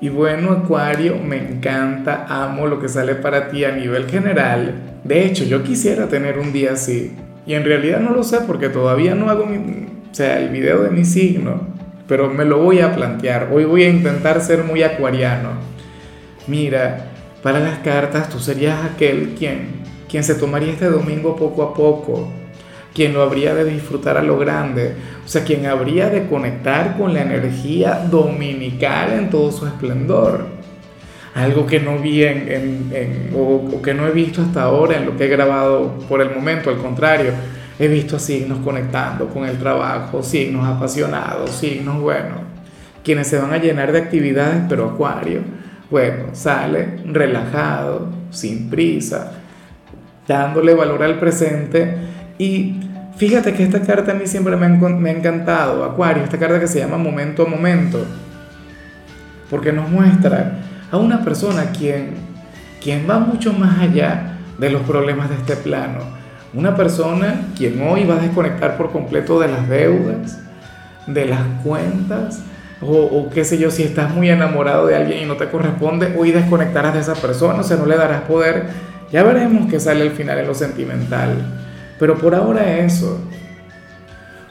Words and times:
Y 0.00 0.10
bueno, 0.10 0.52
Acuario, 0.52 1.16
me 1.18 1.36
encanta, 1.36 2.26
amo 2.28 2.66
lo 2.66 2.78
que 2.78 2.88
sale 2.88 3.16
para 3.16 3.48
ti 3.48 3.64
a 3.64 3.72
nivel 3.72 4.08
general. 4.08 4.74
De 5.02 5.26
hecho, 5.26 5.44
yo 5.44 5.64
quisiera 5.64 6.08
tener 6.08 6.38
un 6.38 6.52
día 6.52 6.72
así. 6.72 7.12
Y 7.46 7.54
en 7.54 7.64
realidad 7.64 7.98
no 7.98 8.10
lo 8.10 8.22
sé 8.22 8.38
porque 8.46 8.68
todavía 8.68 9.14
no 9.16 9.28
hago 9.28 9.44
o 9.44 10.14
sea, 10.14 10.38
el 10.38 10.50
video 10.50 10.82
de 10.82 10.90
mi 10.90 11.04
signo. 11.04 11.66
Pero 12.06 12.30
me 12.30 12.44
lo 12.44 12.58
voy 12.62 12.80
a 12.80 12.94
plantear. 12.94 13.48
Hoy 13.52 13.64
voy 13.64 13.82
a 13.82 13.90
intentar 13.90 14.40
ser 14.40 14.62
muy 14.62 14.82
acuariano. 14.84 15.50
Mira, 16.46 17.06
para 17.42 17.58
las 17.58 17.78
cartas 17.80 18.28
tú 18.28 18.38
serías 18.38 18.84
aquel 18.84 19.34
quien, 19.36 19.82
quien 20.08 20.22
se 20.22 20.36
tomaría 20.36 20.72
este 20.72 20.86
domingo 20.86 21.34
poco 21.34 21.62
a 21.62 21.74
poco 21.74 22.28
quien 22.98 23.14
lo 23.14 23.22
habría 23.22 23.54
de 23.54 23.64
disfrutar 23.64 24.16
a 24.16 24.22
lo 24.24 24.36
grande, 24.36 24.92
o 25.24 25.28
sea, 25.28 25.44
quien 25.44 25.66
habría 25.66 26.10
de 26.10 26.26
conectar 26.26 26.96
con 26.98 27.14
la 27.14 27.22
energía 27.22 28.04
dominical 28.10 29.12
en 29.12 29.30
todo 29.30 29.52
su 29.52 29.68
esplendor. 29.68 30.46
Algo 31.32 31.64
que 31.64 31.78
no 31.78 31.98
vi 31.98 32.24
en, 32.24 33.30
o, 33.36 33.80
que 33.80 33.94
no 33.94 34.04
he 34.04 34.10
visto 34.10 34.42
hasta 34.42 34.64
ahora 34.64 34.96
en 34.96 35.06
lo 35.06 35.16
que 35.16 35.26
he 35.26 35.28
grabado 35.28 35.96
por 36.08 36.20
el 36.20 36.34
momento, 36.34 36.70
al 36.70 36.78
contrario, 36.78 37.30
he 37.78 37.86
visto 37.86 38.18
signos 38.18 38.58
conectando 38.64 39.28
con 39.28 39.44
el 39.44 39.58
trabajo, 39.58 40.20
signos 40.20 40.66
apasionados, 40.66 41.50
signos, 41.50 42.00
bueno, 42.00 42.34
quienes 43.04 43.28
se 43.28 43.38
van 43.38 43.52
a 43.52 43.58
llenar 43.58 43.92
de 43.92 43.98
actividades, 43.98 44.64
pero 44.68 44.90
Acuario, 44.90 45.42
bueno, 45.88 46.30
sale 46.32 46.96
relajado, 47.04 48.08
sin 48.32 48.68
prisa, 48.68 49.34
dándole 50.26 50.74
valor 50.74 51.04
al 51.04 51.20
presente 51.20 52.08
y 52.38 52.87
Fíjate 53.18 53.52
que 53.52 53.64
esta 53.64 53.82
carta 53.82 54.12
a 54.12 54.14
mí 54.14 54.28
siempre 54.28 54.54
me 54.56 54.66
ha, 54.66 55.12
encantado, 55.12 55.84
Acuario, 55.84 56.22
esta 56.22 56.38
carta 56.38 56.60
que 56.60 56.68
se 56.68 56.78
llama 56.78 56.98
Momento 56.98 57.42
a 57.42 57.48
Momento, 57.48 58.06
porque 59.50 59.72
nos 59.72 59.90
muestra 59.90 60.60
a 60.88 60.98
una 60.98 61.24
persona 61.24 61.72
quien, 61.76 62.10
quien 62.80 63.10
va 63.10 63.18
mucho 63.18 63.52
más 63.52 63.80
allá 63.80 64.38
de 64.56 64.70
los 64.70 64.82
problemas 64.82 65.30
de 65.30 65.34
este 65.34 65.56
plano. 65.56 65.98
Una 66.54 66.76
persona 66.76 67.48
quien 67.56 67.82
hoy 67.82 68.04
va 68.04 68.14
a 68.14 68.20
desconectar 68.20 68.76
por 68.76 68.92
completo 68.92 69.40
de 69.40 69.48
las 69.48 69.68
deudas, 69.68 70.38
de 71.08 71.26
las 71.26 71.42
cuentas, 71.64 72.44
o, 72.80 72.92
o, 72.92 73.30
qué 73.30 73.44
sé 73.44 73.58
yo, 73.58 73.72
si 73.72 73.82
estás 73.82 74.14
muy 74.14 74.30
enamorado 74.30 74.86
de 74.86 74.94
alguien 74.94 75.24
y 75.24 75.26
no 75.26 75.34
te 75.34 75.48
corresponde, 75.48 76.14
hoy 76.16 76.30
desconectarás 76.30 76.94
de 76.94 77.00
esa 77.00 77.14
persona, 77.14 77.58
o 77.58 77.64
sea, 77.64 77.78
no 77.78 77.86
le 77.86 77.96
darás 77.96 78.20
poder. 78.22 78.66
Ya 79.10 79.24
veremos 79.24 79.68
qué 79.68 79.80
sale 79.80 80.02
al 80.02 80.12
final 80.12 80.38
en 80.38 80.46
lo 80.46 80.54
sentimental. 80.54 81.34
Pero 81.98 82.16
por 82.16 82.34
ahora 82.34 82.78
eso. 82.78 83.18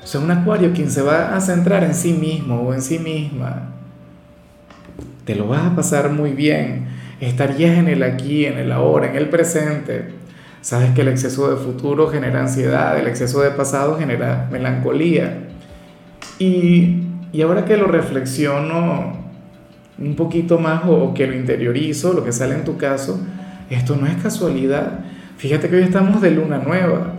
O 0.04 0.08
sea, 0.08 0.22
un 0.22 0.32
acuario 0.32 0.72
quien 0.74 0.90
se 0.90 1.02
va 1.02 1.36
a 1.36 1.42
centrar 1.42 1.84
en 1.84 1.94
sí 1.94 2.14
mismo 2.14 2.62
o 2.62 2.74
en 2.74 2.82
sí 2.82 2.98
misma, 2.98 3.74
te 5.26 5.36
lo 5.36 5.48
vas 5.48 5.66
a 5.66 5.76
pasar 5.76 6.12
muy 6.12 6.32
bien. 6.32 6.88
Estarías 7.20 7.78
en 7.78 7.90
el 7.90 8.04
aquí, 8.04 8.46
en 8.46 8.58
el 8.58 8.72
ahora, 8.72 9.10
en 9.10 9.18
el 9.18 9.28
presente. 9.30 10.14
Sabes 10.62 10.92
que 10.92 11.02
el 11.02 11.10
exceso 11.10 11.50
de 11.50 11.58
futuro 11.58 12.08
genera 12.08 12.40
ansiedad, 12.40 12.98
el 12.98 13.08
exceso 13.08 13.42
de 13.42 13.52
pasado 13.52 13.98
genera 13.98 14.48
melancolía. 14.50 15.50
Y, 16.40 17.04
y 17.34 17.42
ahora 17.42 17.66
que 17.66 17.76
lo 17.76 17.88
reflexiono 17.88 19.18
un 19.98 20.16
poquito 20.16 20.60
más 20.60 20.86
o, 20.86 20.92
o 20.92 21.14
que 21.14 21.28
lo 21.28 21.36
interiorizo, 21.36 22.14
lo 22.14 22.24
que 22.24 22.32
sale 22.32 22.56
en 22.56 22.64
tu 22.64 22.78
caso, 22.78 23.20
esto 23.70 23.98
no 23.98 24.08
es 24.08 24.16
casualidad. 24.24 25.00
Fíjate 25.38 25.68
que 25.68 25.76
hoy 25.76 25.84
estamos 25.84 26.22
de 26.22 26.32
luna 26.32 26.60
nueva 26.60 27.17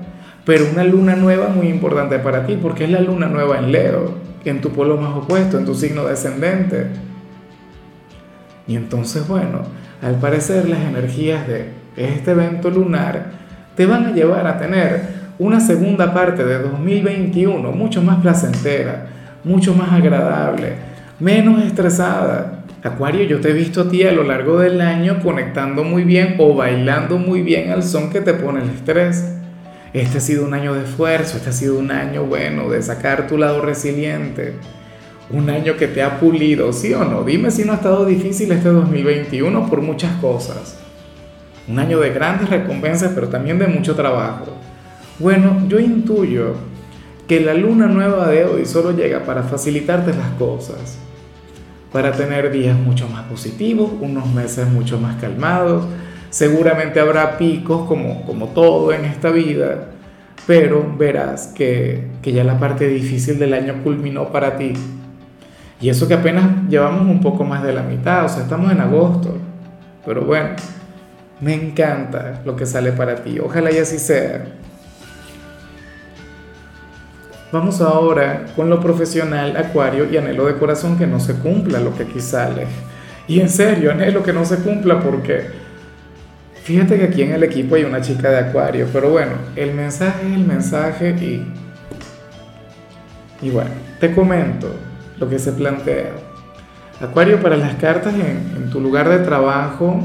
pero 0.49 0.65
una 0.73 0.83
luna 0.83 1.15
nueva 1.15 1.49
muy 1.49 1.69
importante 1.69 2.19
para 2.21 2.47
ti, 2.47 2.57
porque 2.57 2.85
es 2.85 2.91
la 2.91 3.01
luna 3.01 3.27
nueva 3.27 3.59
en 3.59 3.71
Leo, 3.71 4.15
en 4.47 4.63
tu 4.63 4.71
polo 4.71 4.97
más 4.97 5.15
opuesto, 5.15 5.59
en 5.59 5.67
tu 5.67 5.75
signo 5.75 6.07
descendente. 6.07 6.87
Y 8.67 8.75
entonces, 8.75 9.29
bueno, 9.29 9.61
al 10.01 10.15
parecer 10.15 10.67
las 10.67 10.81
energías 10.81 11.47
de 11.47 11.69
este 11.99 12.31
evento 12.31 12.71
lunar 12.71 13.27
te 13.77 13.85
van 13.85 14.07
a 14.07 14.13
llevar 14.13 14.47
a 14.47 14.57
tener 14.57 15.03
una 15.39 15.61
segunda 15.61 16.15
parte 16.15 16.43
de 16.43 16.63
2021 16.63 17.71
mucho 17.73 18.01
más 18.01 18.17
placentera, 18.23 19.07
mucho 19.45 19.75
más 19.75 19.93
agradable, 19.93 20.77
menos 21.21 21.63
estresada. 21.63 22.65
Acuario, 22.83 23.25
yo 23.25 23.41
te 23.41 23.51
he 23.51 23.53
visto 23.53 23.83
a 23.83 23.91
ti 23.91 24.03
a 24.05 24.13
lo 24.13 24.23
largo 24.23 24.59
del 24.59 24.81
año 24.81 25.19
conectando 25.23 25.85
muy 25.85 26.05
bien 26.05 26.37
o 26.39 26.55
bailando 26.55 27.19
muy 27.19 27.43
bien 27.43 27.71
al 27.71 27.83
son 27.83 28.09
que 28.09 28.23
te 28.23 28.33
pone 28.33 28.63
el 28.63 28.71
estrés. 28.71 29.38
Este 29.93 30.19
ha 30.19 30.21
sido 30.21 30.45
un 30.45 30.53
año 30.53 30.75
de 30.75 30.85
esfuerzo, 30.85 31.39
este 31.39 31.49
ha 31.49 31.53
sido 31.53 31.79
un 31.79 31.91
año 31.91 32.25
bueno 32.25 32.69
de 32.69 32.83
sacar 32.83 33.27
tu 33.27 33.39
lado 33.39 33.63
resiliente, 33.63 34.55
un 35.31 35.49
año 35.49 35.77
que 35.77 35.89
te 35.89 36.03
ha 36.03 36.21
pulido, 36.21 36.73
¿sí 36.73 36.93
o 36.93 37.05
no? 37.05 37.25
Dime 37.25 37.51
si 37.51 37.65
no 37.65 37.73
ha 37.73 37.77
estado 37.77 38.05
difícil 38.05 38.53
este 38.53 38.69
2021 38.69 39.69
por 39.69 39.81
muchas 39.81 40.13
cosas. 40.17 40.79
Un 41.67 41.79
año 41.79 42.01
de 42.01 42.11
grandes 42.11 42.51
recompensas, 42.51 43.13
pero 43.15 43.29
también 43.29 43.59
de 43.59 43.67
mucho 43.67 43.95
trabajo. 43.95 44.47
Bueno, 45.19 45.63
yo 45.69 45.79
intuyo 45.79 46.55
que 47.27 47.41
la 47.41 47.55
luna 47.55 47.87
nueva 47.87 48.29
de 48.29 48.45
hoy 48.45 48.67
solo 48.67 48.93
llega 48.93 49.25
para 49.25 49.43
facilitarte 49.43 50.15
las 50.15 50.31
cosas, 50.39 50.99
para 51.93 52.13
tener 52.13 52.51
días 52.51 52.79
mucho 52.79 53.09
más 53.09 53.25
positivos, 53.25 53.91
unos 54.01 54.33
meses 54.33 54.69
mucho 54.69 54.99
más 54.99 55.17
calmados, 55.17 55.85
Seguramente 56.31 57.01
habrá 57.01 57.39
picos 57.39 57.87
como, 57.89 58.25
como 58.27 58.49
todo 58.49 58.93
en 58.93 59.05
esta 59.05 59.31
vida, 59.31 59.89
pero 60.47 60.95
verás 60.97 61.49
que, 61.49 62.09
que 62.23 62.33
ya 62.33 62.45
la 62.45 62.59
parte 62.59 62.87
difícil 62.87 63.39
del 63.39 63.55
año 63.55 63.83
culminó 63.83 64.31
para 64.31 64.57
ti. 64.57 64.75
Y 65.81 65.89
eso 65.89 66.09
que 66.09 66.15
apenas 66.15 66.69
llevamos 66.69 67.03
un 67.03 67.21
poco 67.21 67.45
más 67.45 67.63
de 67.63 67.73
la 67.73 67.83
mitad, 67.83 68.25
o 68.25 68.29
sea, 68.29 68.43
estamos 68.43 68.71
en 68.73 68.81
agosto. 68.81 69.37
Pero 70.05 70.23
bueno, 70.23 70.51
me 71.41 71.55
encanta 71.55 72.43
lo 72.45 72.57
que 72.57 72.67
sale 72.67 72.93
para 72.93 73.17
ti. 73.17 73.39
Ojalá 73.39 73.71
y 73.71 73.79
así 73.79 73.99
sea. 73.99 74.45
Vamos 77.53 77.81
ahora 77.81 78.47
con 78.57 78.69
lo 78.69 78.81
profesional, 78.81 79.57
Acuario, 79.57 80.11
y 80.11 80.17
anhelo 80.17 80.47
de 80.47 80.57
corazón 80.57 80.99
que 80.99 81.07
no 81.07 81.19
se 81.21 81.35
cumpla 81.35 81.79
lo 81.79 81.97
que 81.97 82.03
aquí 82.03 82.21
sale. 82.21 82.67
Y 83.27 83.41
en 83.41 83.49
serio, 83.49 83.93
anhelo 83.93 84.23
que 84.23 84.33
no 84.33 84.45
se 84.45 84.57
cumpla 84.57 85.01
porque 85.01 85.47
Fíjate 86.69 86.99
que 86.99 87.05
aquí 87.05 87.23
en 87.23 87.33
el 87.33 87.43
equipo 87.45 87.77
hay 87.77 87.85
una 87.85 88.03
chica 88.03 88.29
de 88.29 88.41
Acuario, 88.41 88.87
pero 88.93 89.09
bueno, 89.09 89.37
el 89.57 89.73
mensaje 89.73 90.27
es 90.29 90.35
el 90.35 90.45
mensaje 90.45 91.11
y. 91.13 91.51
Y 93.41 93.49
bueno, 93.49 93.71
te 93.99 94.15
comento 94.15 94.69
lo 95.19 95.31
que 95.31 95.39
se 95.39 95.53
plantea. 95.53 96.11
Acuario, 97.01 97.41
para 97.41 97.57
las 97.57 97.77
cartas 97.77 98.13
en, 98.13 98.69
tu 98.69 98.83
lugar 98.83 99.09
de 99.09 99.21
trabajo 99.21 99.99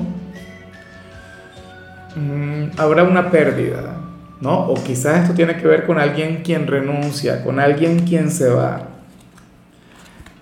mm, 2.15 2.79
habrá 2.79 3.03
una 3.03 3.29
pérdida, 3.29 3.97
¿no? 4.39 4.59
O 4.67 4.75
quizás 4.75 5.23
esto 5.23 5.33
tiene 5.33 5.57
que 5.57 5.67
ver 5.67 5.85
con 5.85 5.99
alguien 5.99 6.43
quien 6.43 6.65
renuncia, 6.65 7.43
con 7.43 7.59
alguien 7.59 8.07
quien 8.07 8.31
se 8.31 8.47
va. 8.47 8.92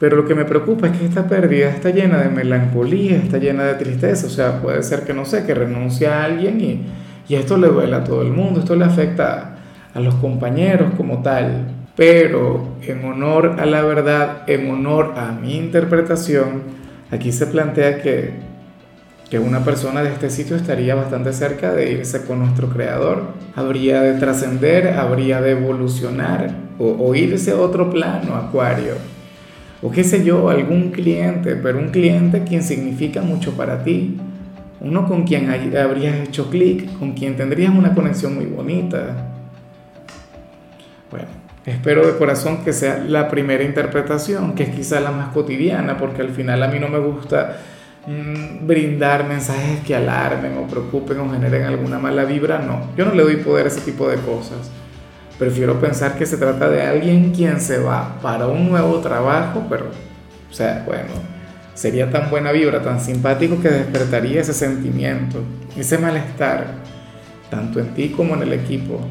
Pero 0.01 0.17
lo 0.17 0.25
que 0.25 0.33
me 0.33 0.45
preocupa 0.45 0.87
es 0.87 0.97
que 0.97 1.05
esta 1.05 1.27
pérdida 1.27 1.69
está 1.69 1.91
llena 1.91 2.17
de 2.17 2.29
melancolía, 2.29 3.17
está 3.17 3.37
llena 3.37 3.65
de 3.65 3.75
tristeza. 3.75 4.25
O 4.25 4.31
sea, 4.31 4.59
puede 4.59 4.81
ser 4.81 5.03
que 5.03 5.13
no 5.13 5.25
sé, 5.25 5.45
que 5.45 5.53
renuncie 5.53 6.07
a 6.07 6.23
alguien 6.23 6.59
y, 6.59 6.81
y 7.29 7.35
esto 7.35 7.55
le 7.55 7.67
duele 7.67 7.95
a 7.95 8.03
todo 8.03 8.23
el 8.23 8.31
mundo, 8.31 8.61
esto 8.61 8.75
le 8.75 8.83
afecta 8.83 9.57
a, 9.93 9.99
los 9.99 10.15
compañeros 10.15 10.93
como 10.97 11.21
tal. 11.21 11.67
Pero 11.95 12.77
en 12.81 13.05
honor 13.05 13.57
a 13.59 13.67
la 13.67 13.83
verdad, 13.83 14.41
en 14.47 14.71
honor 14.71 15.13
a 15.17 15.33
mi 15.33 15.55
interpretación, 15.55 16.63
aquí 17.11 17.31
se 17.31 17.45
plantea 17.45 18.01
que, 18.01 18.31
que 19.29 19.37
una 19.37 19.63
persona 19.63 20.01
de 20.01 20.09
este 20.09 20.31
sitio 20.31 20.55
estaría 20.55 20.95
bastante 20.95 21.31
cerca 21.31 21.73
de 21.73 21.91
irse 21.91 22.25
con 22.25 22.39
nuestro 22.39 22.69
creador. 22.69 23.21
Habría 23.55 24.01
de 24.01 24.19
trascender, 24.19 24.97
habría 24.97 25.41
de 25.41 25.51
evolucionar 25.51 26.49
o, 26.79 26.87
o 26.87 27.13
irse 27.13 27.51
a 27.51 27.57
otro 27.57 27.91
plano, 27.91 28.35
Acuario 28.35 29.20
o 29.81 29.89
qué 29.89 30.03
sé 30.03 30.23
yo, 30.23 30.49
algún 30.49 30.91
cliente, 30.91 31.55
pero 31.55 31.79
un 31.79 31.89
cliente 31.89 32.43
quien 32.43 32.63
significa 32.63 33.21
mucho 33.21 33.53
para 33.53 33.83
ti, 33.83 34.17
uno 34.79 35.07
con 35.07 35.23
quien 35.23 35.49
habrías 35.49 36.15
hecho 36.27 36.49
clic, 36.49 36.97
con 36.97 37.13
quien 37.13 37.35
tendrías 37.35 37.73
una 37.73 37.93
conexión 37.93 38.35
muy 38.35 38.45
bonita. 38.45 39.27
Bueno, 41.09 41.27
espero 41.65 42.05
de 42.05 42.17
corazón 42.17 42.63
que 42.63 42.73
sea 42.73 43.03
la 43.07 43.27
primera 43.27 43.63
interpretación, 43.63 44.53
que 44.53 44.63
es 44.63 44.69
quizá 44.69 44.99
la 44.99 45.11
más 45.11 45.29
cotidiana, 45.33 45.97
porque 45.97 46.21
al 46.21 46.29
final 46.29 46.61
a 46.63 46.67
mí 46.67 46.79
no 46.79 46.87
me 46.87 46.99
gusta 46.99 47.57
mm, 48.07 48.65
brindar 48.65 49.27
mensajes 49.27 49.81
que 49.81 49.95
alarmen 49.95 50.57
o 50.57 50.67
preocupen 50.67 51.19
o 51.19 51.29
generen 51.29 51.63
alguna 51.63 51.99
mala 51.99 52.23
vibra, 52.23 52.59
no. 52.59 52.87
Yo 52.95 53.05
no 53.05 53.13
le 53.13 53.23
doy 53.23 53.37
poder 53.37 53.65
a 53.65 53.69
ese 53.69 53.81
tipo 53.81 54.07
de 54.07 54.17
cosas. 54.17 54.71
Prefiero 55.41 55.81
pensar 55.81 56.19
que 56.19 56.27
se 56.27 56.37
trata 56.37 56.69
de 56.69 56.83
alguien 56.83 57.31
quien 57.31 57.59
se 57.59 57.79
va 57.79 58.19
para 58.21 58.45
un 58.45 58.69
nuevo 58.69 58.99
trabajo, 58.99 59.65
pero, 59.67 59.85
o 59.87 60.53
sea, 60.53 60.83
bueno, 60.85 61.09
sería 61.73 62.11
tan 62.11 62.29
buena 62.29 62.51
vibra, 62.51 62.83
tan 62.83 63.01
simpático 63.01 63.59
que 63.59 63.69
despertaría 63.69 64.41
ese 64.41 64.53
sentimiento, 64.53 65.39
ese 65.75 65.97
malestar, 65.97 66.67
tanto 67.49 67.79
en 67.79 67.87
ti 67.95 68.09
como 68.09 68.35
en 68.35 68.43
el 68.43 68.53
equipo. 68.53 69.01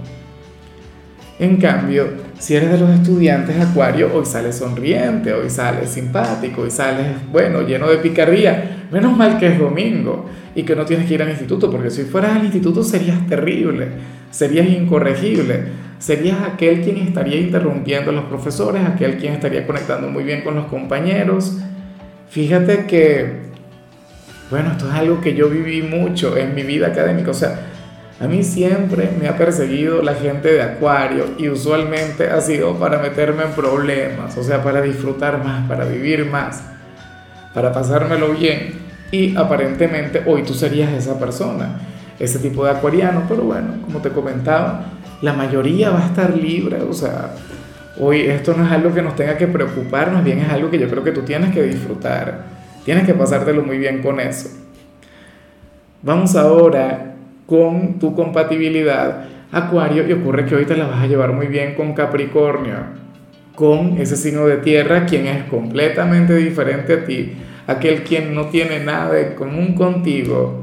En 1.41 1.57
cambio, 1.57 2.07
si 2.39 2.55
eres 2.55 2.71
de 2.71 2.79
los 2.79 2.91
estudiantes 2.91 3.61
Acuario, 3.61 4.15
hoy 4.15 4.25
sales 4.25 4.55
sonriente, 4.55 5.33
hoy 5.33 5.51
sales 5.51 5.91
simpático, 5.91 6.61
hoy 6.61 6.71
sales, 6.71 7.09
bueno, 7.33 7.63
lleno 7.63 7.89
de 7.89 7.97
picardía. 7.97 8.87
Menos 8.93 9.17
mal 9.17 9.37
que 9.37 9.49
es 9.49 9.59
domingo 9.59 10.27
y 10.55 10.63
que 10.63 10.77
no 10.77 10.85
tienes 10.85 11.09
que 11.09 11.15
ir 11.15 11.23
al 11.25 11.31
instituto, 11.31 11.69
porque 11.73 11.91
si 11.91 12.05
fueras 12.05 12.37
al 12.37 12.45
instituto 12.45 12.85
serías 12.85 13.27
terrible, 13.27 13.89
serías 14.31 14.69
incorregible, 14.69 15.90
serías 16.01 16.39
aquel 16.43 16.81
quien 16.81 16.97
estaría 16.97 17.39
interrumpiendo 17.39 18.11
a 18.11 18.15
los 18.15 18.25
profesores, 18.25 18.83
aquel 18.85 19.19
quien 19.19 19.35
estaría 19.35 19.67
conectando 19.67 20.09
muy 20.09 20.25
bien 20.25 20.43
con 20.43 20.57
los 20.57 20.65
compañeros. 20.67 21.59
Fíjate 22.31 22.87
que, 22.87 23.51
bueno, 24.51 24.73
esto 24.73 24.89
es 24.89 24.95
algo 24.95 25.21
que 25.21 25.35
yo 25.35 25.49
viví 25.49 25.83
mucho 25.83 26.37
en 26.37 26.55
mi 26.55 26.63
vida 26.63 26.89
académica, 26.89 27.31
o 27.31 27.35
sea, 27.35 27.67
a 28.19 28.27
mí 28.27 28.43
siempre 28.43 29.11
me 29.19 29.29
ha 29.29 29.37
perseguido 29.37 30.03
la 30.03 30.15
gente 30.15 30.53
de 30.53 30.63
Acuario 30.63 31.25
y 31.39 31.49
usualmente 31.49 32.29
ha 32.29 32.41
sido 32.41 32.75
para 32.79 32.99
meterme 32.99 33.45
en 33.45 33.53
problemas, 33.53 34.37
o 34.37 34.43
sea, 34.43 34.63
para 34.63 34.83
disfrutar 34.83 35.43
más, 35.45 35.67
para 35.69 35.85
vivir 35.85 36.27
más, 36.27 36.63
para 37.55 37.73
pasármelo 37.73 38.33
bien. 38.33 38.75
Y 39.11 39.37
aparentemente 39.37 40.23
hoy 40.27 40.43
tú 40.45 40.55
serías 40.55 40.93
esa 40.93 41.19
persona, 41.19 41.81
ese 42.19 42.39
tipo 42.39 42.65
de 42.65 42.73
acuariano, 42.73 43.25
pero 43.29 43.43
bueno, 43.43 43.75
como 43.85 44.01
te 44.01 44.11
comentaba, 44.11 45.00
la 45.23 45.33
mayoría 45.33 45.91
va 45.91 46.03
a 46.03 46.07
estar 46.07 46.37
libre, 46.37 46.81
o 46.83 46.93
sea, 46.93 47.35
hoy 47.99 48.23
esto 48.23 48.55
no 48.57 48.65
es 48.65 48.73
algo 48.73 48.93
que 48.95 49.03
nos 49.03 49.17
tenga 49.17 49.37
que 49.37 49.47
preocupar, 49.47 50.13
más 50.13 50.25
bien 50.25 50.39
es 50.39 50.49
algo 50.49 50.71
que 50.71 50.79
yo 50.79 50.89
creo 50.89 51.05
que 51.05 51.13
tú 51.13 51.23
tienes 51.23 51.53
que 51.53 51.63
disfrutar, 51.63 52.45
tienes 52.85 53.05
que 53.05 53.15
pasártelo 53.15 53.63
muy 53.63 53.79
bien 53.79 54.03
con 54.03 54.21
eso. 54.21 54.49
Vamos 56.03 56.35
ahora 56.37 57.15
con 57.47 57.99
tu 57.99 58.15
compatibilidad 58.15 59.25
Acuario 59.53 60.07
y 60.07 60.13
ocurre 60.13 60.47
que 60.47 60.55
hoy 60.55 60.65
te 60.65 60.77
la 60.77 60.87
vas 60.87 61.03
a 61.03 61.09
llevar 61.09 61.33
muy 61.33 61.49
bien 61.49 61.75
con 61.75 61.93
Capricornio, 61.93 62.77
con 63.57 63.99
ese 63.99 64.17
signo 64.17 64.47
de 64.47 64.59
tierra 64.59 65.07
quien 65.07 65.27
es 65.27 65.43
completamente 65.45 66.37
diferente 66.37 66.93
a 66.93 67.05
ti, 67.05 67.33
aquel 67.67 68.05
quien 68.05 68.33
no 68.33 68.47
tiene 68.47 68.79
nada 68.79 69.19
en 69.19 69.35
común 69.35 69.75
contigo. 69.75 70.60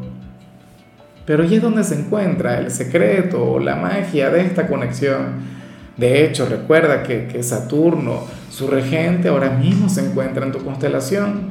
Pero 1.27 1.43
ahí 1.43 1.55
es 1.55 1.61
donde 1.61 1.83
se 1.83 1.99
encuentra 1.99 2.57
el 2.57 2.71
secreto 2.71 3.43
o 3.43 3.59
la 3.59 3.75
magia 3.75 4.29
de 4.29 4.45
esta 4.45 4.65
conexión. 4.65 5.57
De 5.97 6.23
hecho, 6.23 6.47
recuerda 6.47 7.03
que, 7.03 7.43
Saturno, 7.43 8.23
su 8.49 8.67
regente, 8.67 9.27
ahora 9.27 9.49
mismo 9.49 9.89
se 9.89 10.05
encuentra 10.05 10.45
en 10.45 10.53
tu 10.53 10.63
constelación. 10.63 11.49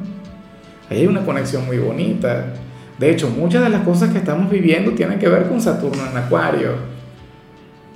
Ahí 0.89 1.01
hay 1.01 1.07
una 1.07 1.23
conexión 1.23 1.67
muy 1.67 1.77
bonita. 1.77 2.45
De 2.97 3.11
hecho, 3.11 3.29
muchas 3.29 3.61
de 3.61 3.69
las 3.69 3.81
cosas 3.81 4.09
que 4.09 4.17
estamos 4.17 4.49
viviendo 4.49 4.93
tienen 4.93 5.19
que 5.19 5.29
ver 5.29 5.47
con 5.47 5.61
Saturno 5.61 6.01
en 6.09 6.17
Acuario. 6.17 6.71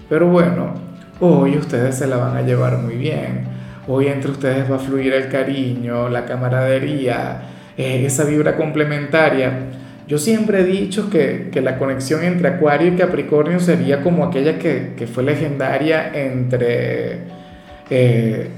Pero 0.07 0.27
bueno, 0.27 0.75
hoy 1.19 1.57
ustedes 1.57 1.97
se 1.97 2.05
la 2.05 2.17
van 2.17 2.37
a 2.37 2.43
llevar 2.43 2.77
muy 2.77 2.95
bien. 2.95 3.45
Hoy 3.87 4.05
entre 4.05 4.29
ustedes 4.29 4.69
va 4.69 4.75
a 4.75 4.79
fluir 4.79 5.13
el 5.13 5.29
cariño, 5.29 6.09
la 6.09 6.25
camaradería, 6.25 7.41
eh, 7.75 8.03
esa 8.05 8.23
vibra 8.25 8.55
complementaria. 8.55 9.80
Yo 10.07 10.17
siempre 10.17 10.61
he 10.61 10.63
dicho 10.63 11.09
que, 11.09 11.49
la 11.61 11.77
conexión 11.77 12.23
entre 12.23 12.49
Acuario 12.49 12.93
y 12.93 12.95
Capricornio 12.97 13.59
sería 13.59 14.01
como 14.01 14.25
aquella 14.25 14.57
que, 14.59 15.07
fue 15.11 15.23
legendaria 15.23 16.11
entre 16.13 17.19
eh, 17.89 18.49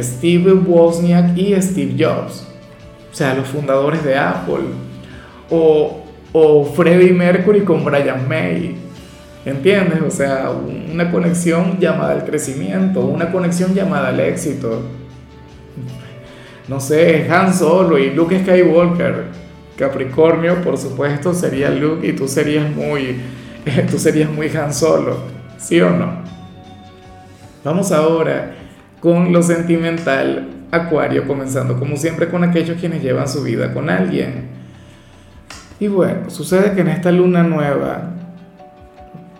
Steve 0.00 0.52
Wozniak 0.52 1.36
y 1.36 1.60
Steve 1.60 1.94
Jobs. 1.98 2.46
O 3.10 3.14
sea, 3.14 3.34
los 3.34 3.48
fundadores 3.48 4.04
de 4.04 4.16
Apple 4.16 4.64
o, 5.50 6.02
o 6.32 6.64
Freddie 6.64 7.12
Mercury 7.12 7.60
con 7.62 7.84
Brian 7.84 8.28
May. 8.28 8.76
¿Entiendes? 9.44 10.00
O 10.06 10.10
sea, 10.10 10.50
una 10.50 11.10
conexión 11.10 11.78
llamada 11.80 12.12
al 12.12 12.24
crecimiento, 12.24 13.00
una 13.00 13.32
conexión 13.32 13.74
llamada 13.74 14.08
al 14.08 14.20
éxito. 14.20 14.82
No 16.68 16.78
sé, 16.78 17.28
Han 17.28 17.52
Solo 17.52 17.98
y 17.98 18.10
Luke 18.10 18.38
Skywalker. 18.38 19.41
Capricornio, 19.76 20.60
por 20.62 20.76
supuesto, 20.76 21.34
sería 21.34 21.70
Luke 21.70 22.06
y 22.06 22.12
tú 22.12 22.28
serías 22.28 22.70
muy, 22.70 23.20
tú 23.90 23.98
serías 23.98 24.30
muy 24.30 24.48
Han 24.56 24.72
Solo, 24.72 25.18
¿sí 25.58 25.80
o 25.80 25.90
no? 25.90 26.22
Vamos 27.64 27.92
ahora 27.92 28.54
con 29.00 29.32
lo 29.32 29.42
sentimental, 29.42 30.48
Acuario, 30.70 31.26
comenzando 31.26 31.78
como 31.78 31.96
siempre 31.96 32.28
con 32.28 32.44
aquellos 32.44 32.78
quienes 32.78 33.02
llevan 33.02 33.28
su 33.28 33.42
vida 33.42 33.74
con 33.74 33.90
alguien. 33.90 34.48
Y 35.78 35.88
bueno, 35.88 36.30
sucede 36.30 36.72
que 36.72 36.80
en 36.80 36.88
esta 36.88 37.10
luna 37.10 37.42
nueva 37.42 38.12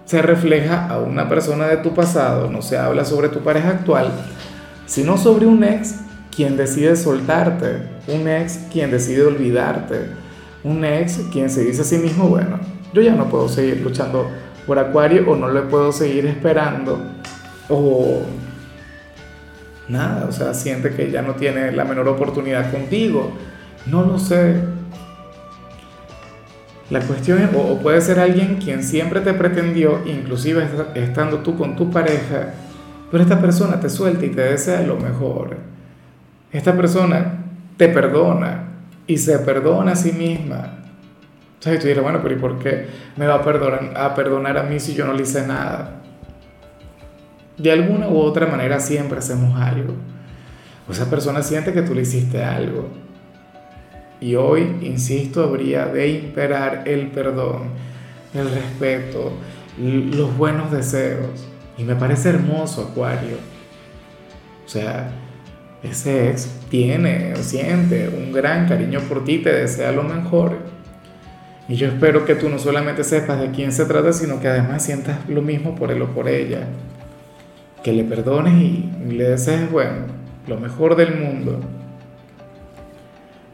se 0.04 0.20
refleja 0.20 0.88
a 0.88 0.98
una 0.98 1.28
persona 1.28 1.68
de 1.68 1.78
tu 1.78 1.94
pasado, 1.94 2.50
no 2.50 2.60
se 2.60 2.76
habla 2.76 3.04
sobre 3.04 3.28
tu 3.28 3.40
pareja 3.40 3.70
actual, 3.70 4.12
sino 4.84 5.16
sobre 5.16 5.46
un 5.46 5.64
ex 5.64 6.00
quien 6.34 6.56
decide 6.56 6.96
soltarte, 6.96 7.88
un 8.08 8.28
ex 8.28 8.66
quien 8.70 8.90
decide 8.90 9.22
olvidarte, 9.24 10.21
un 10.64 10.84
ex 10.84 11.20
quien 11.32 11.50
se 11.50 11.64
dice 11.64 11.82
a 11.82 11.84
sí 11.84 11.98
mismo, 11.98 12.28
bueno, 12.28 12.58
yo 12.92 13.02
ya 13.02 13.14
no 13.14 13.28
puedo 13.28 13.48
seguir 13.48 13.80
luchando 13.80 14.30
por 14.66 14.78
Acuario 14.78 15.30
o 15.30 15.36
no 15.36 15.48
le 15.50 15.62
puedo 15.62 15.92
seguir 15.92 16.26
esperando 16.26 16.98
o 17.68 18.22
nada, 19.88 20.26
o 20.28 20.32
sea, 20.32 20.54
siente 20.54 20.90
que 20.90 21.10
ya 21.10 21.22
no 21.22 21.34
tiene 21.34 21.72
la 21.72 21.84
menor 21.84 22.08
oportunidad 22.08 22.70
contigo, 22.70 23.32
no 23.86 24.02
lo 24.02 24.18
sé, 24.18 24.56
la 26.92 27.00
cuestión 27.00 27.40
es, 27.40 27.48
o, 27.56 27.78
puede 27.78 28.02
ser 28.02 28.20
alguien 28.20 28.56
quien 28.56 28.82
siempre 28.82 29.22
te 29.22 29.32
pretendió, 29.32 30.00
inclusive 30.04 30.68
estando 30.94 31.38
tú 31.38 31.56
con 31.56 31.74
tu 31.74 31.90
pareja, 31.90 32.52
pero 33.10 33.22
esta 33.22 33.40
persona 33.40 33.80
te 33.80 33.88
suelta 33.88 34.26
y 34.26 34.28
te 34.28 34.42
desea 34.42 34.82
lo 34.82 34.96
mejor. 34.96 35.56
Esta 36.52 36.76
persona 36.76 37.44
te 37.78 37.88
perdona 37.88 38.61
y 39.06 39.18
se 39.18 39.38
perdona 39.40 39.92
a 39.92 39.96
sí 39.96 40.12
misma. 40.12 40.78
Entonces 41.54 41.80
tú 41.80 41.86
dirás, 41.88 42.02
bueno, 42.02 42.20
pero 42.22 42.34
¿y 42.34 42.38
por 42.38 42.58
qué 42.58 42.86
me 43.16 43.26
va 43.26 43.36
a 43.36 43.42
perdonar, 43.42 43.92
a 43.96 44.14
perdonar 44.14 44.58
a 44.58 44.64
mí 44.64 44.80
si 44.80 44.94
yo 44.94 45.06
no 45.06 45.12
le 45.12 45.22
hice 45.22 45.46
nada? 45.46 46.02
De 47.56 47.70
alguna 47.70 48.08
u 48.08 48.18
otra 48.18 48.46
manera 48.46 48.80
siempre 48.80 49.18
hacemos 49.18 49.60
algo. 49.60 49.94
O 50.88 50.92
esa 50.92 51.08
persona 51.08 51.42
siente 51.42 51.72
que 51.72 51.82
tú 51.82 51.94
le 51.94 52.02
hiciste 52.02 52.42
algo. 52.42 52.88
Y 54.20 54.34
hoy, 54.34 54.78
insisto, 54.82 55.42
habría 55.42 55.86
de 55.86 56.08
imperar 56.08 56.82
el 56.86 57.08
perdón, 57.08 57.70
el 58.34 58.50
respeto, 58.50 59.32
los 59.78 60.36
buenos 60.36 60.70
deseos. 60.70 61.48
Y 61.76 61.84
me 61.84 61.96
parece 61.96 62.30
hermoso, 62.30 62.88
Acuario. 62.90 63.36
O 64.64 64.68
sea, 64.68 65.10
ese 65.82 66.30
ex 66.30 66.48
tiene, 66.70 67.34
siente 67.36 68.08
un 68.08 68.32
gran 68.32 68.68
cariño 68.68 69.00
por 69.00 69.24
ti, 69.24 69.38
te 69.38 69.52
desea 69.52 69.92
lo 69.92 70.02
mejor. 70.02 70.58
Y 71.68 71.76
yo 71.76 71.88
espero 71.88 72.24
que 72.24 72.34
tú 72.34 72.48
no 72.48 72.58
solamente 72.58 73.04
sepas 73.04 73.40
de 73.40 73.50
quién 73.50 73.72
se 73.72 73.84
trata, 73.86 74.12
sino 74.12 74.40
que 74.40 74.48
además 74.48 74.84
sientas 74.84 75.28
lo 75.28 75.42
mismo 75.42 75.74
por 75.74 75.90
él 75.90 76.02
o 76.02 76.08
por 76.08 76.28
ella. 76.28 76.66
Que 77.82 77.92
le 77.92 78.04
perdones 78.04 78.54
y 78.54 78.90
le 79.08 79.30
desees, 79.30 79.70
bueno, 79.70 80.06
lo 80.46 80.58
mejor 80.58 80.96
del 80.96 81.16
mundo. 81.16 81.60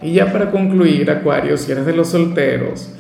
Y 0.02 0.12
ya 0.12 0.32
para 0.32 0.50
concluir, 0.50 1.10
Acuario, 1.10 1.56
si 1.56 1.72
eres 1.72 1.86
de 1.86 1.92
los 1.92 2.10
solteros, 2.10 2.92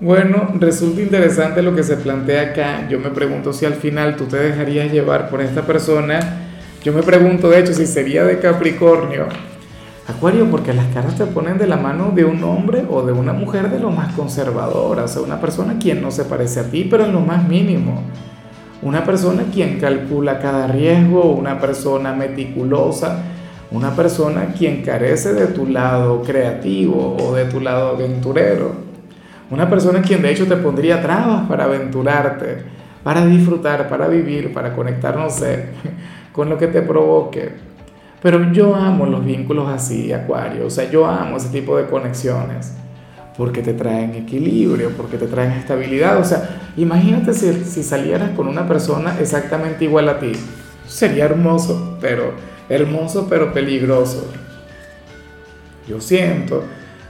bueno, 0.00 0.52
resulta 0.58 1.00
interesante 1.00 1.62
lo 1.62 1.74
que 1.74 1.82
se 1.82 1.96
plantea 1.96 2.50
acá. 2.50 2.88
Yo 2.88 2.98
me 2.98 3.10
pregunto 3.10 3.52
si 3.52 3.64
al 3.64 3.74
final 3.74 4.16
tú 4.16 4.24
te 4.24 4.36
dejarías 4.36 4.90
llevar 4.92 5.30
por 5.30 5.40
esta 5.40 5.62
persona. 5.62 6.43
Yo 6.84 6.92
me 6.92 7.02
pregunto, 7.02 7.48
de 7.48 7.60
hecho, 7.60 7.72
si 7.72 7.86
sería 7.86 8.24
de 8.24 8.38
Capricornio. 8.38 9.24
Acuario, 10.06 10.50
porque 10.50 10.74
las 10.74 10.84
caras 10.88 11.16
te 11.16 11.24
ponen 11.24 11.56
de 11.56 11.66
la 11.66 11.78
mano 11.78 12.12
de 12.14 12.26
un 12.26 12.44
hombre 12.44 12.84
o 12.90 13.00
de 13.00 13.10
una 13.10 13.32
mujer 13.32 13.70
de 13.70 13.78
lo 13.78 13.90
más 13.90 14.12
conservadora, 14.12 15.04
o 15.04 15.08
sea, 15.08 15.22
una 15.22 15.40
persona 15.40 15.78
quien 15.80 16.02
no 16.02 16.10
se 16.10 16.26
parece 16.26 16.60
a 16.60 16.64
ti, 16.64 16.86
pero 16.90 17.06
en 17.06 17.14
lo 17.14 17.20
más 17.20 17.48
mínimo. 17.48 18.02
Una 18.82 19.02
persona 19.02 19.44
quien 19.50 19.80
calcula 19.80 20.38
cada 20.40 20.66
riesgo, 20.66 21.32
una 21.32 21.58
persona 21.58 22.12
meticulosa, 22.12 23.22
una 23.70 23.96
persona 23.96 24.52
quien 24.52 24.82
carece 24.82 25.32
de 25.32 25.46
tu 25.46 25.66
lado 25.66 26.20
creativo 26.20 27.16
o 27.18 27.34
de 27.34 27.46
tu 27.46 27.60
lado 27.60 27.92
aventurero. 27.96 28.72
Una 29.50 29.70
persona 29.70 30.02
quien 30.02 30.20
de 30.20 30.32
hecho 30.32 30.46
te 30.46 30.56
pondría 30.56 31.00
trabas 31.00 31.48
para 31.48 31.64
aventurarte, 31.64 32.58
para 33.02 33.24
disfrutar, 33.24 33.88
para 33.88 34.06
vivir, 34.06 34.52
para 34.52 34.74
conectar, 34.74 35.16
no 35.16 35.30
sé, 35.30 35.70
con 36.34 36.50
lo 36.50 36.58
que 36.58 36.66
te 36.66 36.82
provoque. 36.82 37.52
Pero 38.20 38.52
yo 38.52 38.74
amo 38.74 39.06
los 39.06 39.24
vínculos 39.24 39.68
así, 39.68 40.12
Acuario, 40.12 40.66
o 40.66 40.70
sea, 40.70 40.90
yo 40.90 41.06
amo 41.06 41.36
ese 41.36 41.48
tipo 41.48 41.76
de 41.76 41.86
conexiones 41.86 42.72
porque 43.36 43.62
te 43.62 43.72
traen 43.74 44.14
equilibrio, 44.14 44.90
porque 44.96 45.16
te 45.16 45.26
traen 45.26 45.52
estabilidad. 45.52 46.18
O 46.18 46.24
sea, 46.24 46.72
imagínate 46.76 47.34
si, 47.34 47.52
si 47.64 47.82
salieras 47.82 48.30
con 48.30 48.48
una 48.48 48.66
persona 48.66 49.16
exactamente 49.20 49.84
igual 49.84 50.08
a 50.08 50.18
ti. 50.18 50.32
Sería 50.86 51.24
hermoso, 51.24 51.98
pero 52.00 52.32
hermoso, 52.68 53.26
pero 53.28 53.52
peligroso. 53.52 54.26
Yo 55.88 56.00
siento 56.00 56.64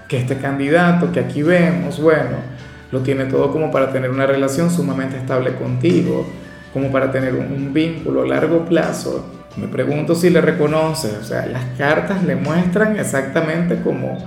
que 0.09 0.19
este 0.19 0.37
candidato 0.37 1.13
que 1.13 1.21
aquí 1.21 1.43
vemos, 1.43 2.01
bueno, 2.01 2.37
lo 2.91 3.01
tiene 3.01 3.25
todo 3.25 3.53
como 3.53 3.71
para 3.71 3.91
tener 3.93 4.11
una 4.11 4.27
relación 4.27 4.71
sumamente 4.71 5.17
estable 5.17 5.55
contigo, 5.55 6.27
como 6.75 6.93
para 6.93 7.11
tener 7.11 7.35
un, 7.35 7.73
vínculo 7.73 8.23
a 8.23 8.27
largo 8.27 8.67
plazo. 8.67 9.25
Me 9.57 9.69
pregunto 9.69 10.15
si 10.15 10.29
le 10.29 10.43
reconoces, 10.43 11.15
o 11.15 11.25
sea, 11.25 11.47
las 11.47 11.65
cartas 11.79 12.23
le 12.25 12.37
muestran 12.37 12.99
exactamente 12.99 13.81
como, 13.81 14.19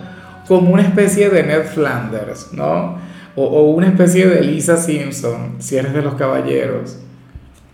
como 0.47 0.71
una 0.71 0.81
especie 0.81 1.29
de 1.29 1.43
Ned 1.43 1.65
Flanders, 1.65 2.53
¿no? 2.53 2.97
O, 3.35 3.43
o 3.43 3.69
una 3.71 3.87
especie 3.87 4.25
de 4.25 4.41
Lisa 4.41 4.77
Simpson, 4.77 5.57
si 5.59 5.77
eres 5.77 5.93
de 5.93 6.01
los 6.01 6.15
caballeros. 6.15 6.97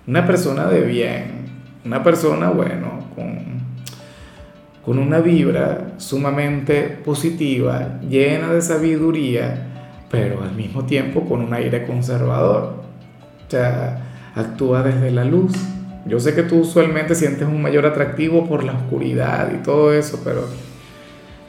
Una 0.06 0.26
persona 0.28 0.66
de 0.66 0.82
bien, 0.82 1.46
una 1.86 2.04
persona, 2.04 2.50
bueno, 2.50 3.08
con 3.16 3.54
con 4.86 5.00
una 5.00 5.20
vibra 5.20 5.94
sumamente 5.98 7.00
positiva, 7.06 8.00
llena 8.02 8.54
de 8.54 8.62
sabiduría, 8.62 9.68
pero 10.12 10.44
al 10.44 10.54
mismo 10.54 10.86
tiempo 10.86 11.22
con 11.22 11.42
un 11.42 11.54
aire 11.54 11.86
conservador. 11.86 12.84
O 13.48 13.50
sea, 13.50 14.13
actúa 14.36 14.84
desde 14.84 15.12
la 15.12 15.24
luz. 15.24 15.54
Yo 16.06 16.20
sé 16.20 16.36
que 16.36 16.44
tú 16.44 16.60
usualmente 16.60 17.16
sientes 17.16 17.48
un 17.48 17.62
mayor 17.62 17.86
atractivo 17.86 18.48
por 18.48 18.64
la 18.64 18.74
oscuridad 18.74 19.52
y 19.54 19.64
todo 19.64 19.94
eso, 19.94 20.22
pero, 20.24 20.48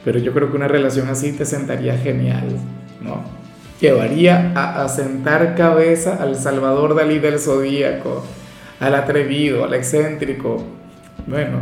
pero 0.03 0.19
yo 0.19 0.33
creo 0.33 0.49
que 0.49 0.57
una 0.57 0.67
relación 0.67 1.09
así 1.09 1.33
te 1.33 1.45
sentaría 1.45 1.97
genial, 1.97 2.47
¿no? 3.01 3.21
Llevaría 3.81 4.53
a, 4.55 4.83
a 4.83 4.89
sentar 4.89 5.55
cabeza 5.55 6.15
al 6.15 6.37
Salvador 6.37 6.95
Dalí 6.95 7.19
del 7.19 7.39
Zodíaco, 7.39 8.23
al 8.79 8.95
atrevido, 8.95 9.65
al 9.65 9.73
excéntrico. 9.73 10.63
Bueno, 11.27 11.59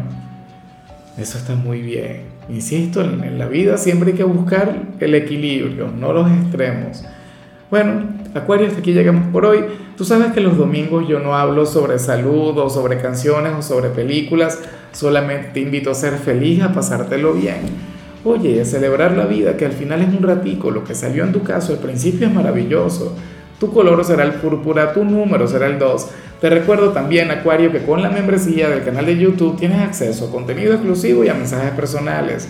eso 1.17 1.37
está 1.37 1.55
muy 1.55 1.81
bien. 1.81 2.33
Insisto, 2.49 3.01
en, 3.01 3.37
la 3.37 3.47
vida 3.47 3.77
siempre 3.77 4.11
hay 4.11 4.17
que 4.17 4.23
buscar 4.23 4.75
el 4.99 5.15
equilibrio, 5.15 5.87
no 5.87 6.11
los 6.11 6.29
extremos. 6.31 7.03
Bueno, 7.69 8.03
Acuario, 8.33 8.67
hasta 8.67 8.79
aquí 8.79 8.93
llegamos 8.93 9.27
por 9.31 9.45
hoy. 9.45 9.65
Tú 9.97 10.05
sabes 10.05 10.31
que 10.31 10.41
los 10.41 10.57
domingos 10.57 11.07
yo 11.07 11.19
no 11.19 11.35
hablo 11.35 11.65
sobre 11.65 11.99
salud 11.99 12.57
o 12.57 12.69
sobre 12.69 12.99
canciones 12.99 13.53
o 13.57 13.61
sobre 13.61 13.89
películas, 13.89 14.59
solamente 14.91 15.49
te 15.53 15.59
invito 15.59 15.91
a 15.91 15.95
ser 15.95 16.13
feliz, 16.13 16.61
a 16.61 16.73
pasártelo 16.73 17.33
bien. 17.33 17.61
Oye, 18.25 18.63
celebrar 18.63 19.17
la 19.17 19.25
vida, 19.25 19.57
que 19.57 19.65
al 19.65 19.73
final 19.73 20.01
es 20.01 20.07
un 20.07 20.23
ratico, 20.23 20.71
lo 20.71 20.83
que 20.83 20.95
salió 20.95 21.23
en 21.23 21.33
tu 21.33 21.43
caso 21.43 21.73
al 21.73 21.79
principio 21.79 22.27
es 22.27 22.33
maravilloso. 22.33 23.15
Tu 23.59 23.71
color 23.71 24.03
será 24.03 24.23
el 24.23 24.33
púrpura, 24.33 24.93
tu 24.93 25.03
número 25.03 25.47
será 25.47 25.67
el 25.67 25.77
2. 25.77 26.07
Te 26.41 26.49
recuerdo 26.49 26.89
también, 26.89 27.31
Acuario, 27.31 27.71
que 27.71 27.85
con 27.85 28.01
la 28.01 28.09
membresía 28.09 28.69
del 28.69 28.83
canal 28.83 29.05
de 29.05 29.17
YouTube 29.17 29.57
tienes 29.57 29.79
acceso 29.81 30.27
a 30.27 30.31
contenido 30.31 30.73
exclusivo 30.73 31.23
y 31.23 31.29
a 31.29 31.33
mensajes 31.33 31.71
personales. 31.71 32.49